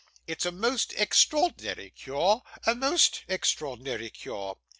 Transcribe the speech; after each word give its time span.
It's 0.25 0.47
a 0.47 0.51
most 0.51 0.93
extraordinary 0.97 1.91
cure 1.91 2.41
a 2.65 2.73
most 2.73 3.23
extraordinary 3.27 4.09
cure. 4.09 4.57